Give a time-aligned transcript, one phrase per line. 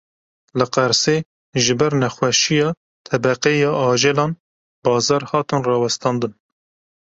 [0.59, 1.15] Li Qersê
[1.63, 2.67] ji ber nexweşiya
[3.07, 4.31] tebeqê ya ajelan,
[4.83, 6.33] bazar hatin rawestandin.